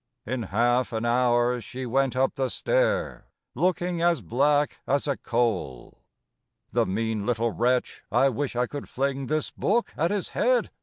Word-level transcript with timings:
In 0.25 0.41
half 0.41 0.93
an 0.93 1.05
hour 1.05 1.61
she 1.61 1.85
went 1.85 2.15
up 2.15 2.33
the 2.33 2.49
stair, 2.49 3.27
Looking 3.53 4.01
as 4.01 4.21
black 4.21 4.79
as 4.87 5.05
a 5.05 5.15
coal! 5.15 5.99
"The 6.71 6.87
mean 6.87 7.23
little 7.27 7.51
wretch, 7.51 8.01
I 8.11 8.27
wish 8.29 8.55
I 8.55 8.65
could 8.65 8.89
fling 8.89 9.27
This 9.27 9.51
book 9.51 9.93
at 9.95 10.09
his 10.09 10.29
head!" 10.29 10.71